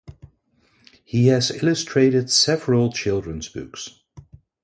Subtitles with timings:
[1.05, 4.01] He has illustrated several children's books.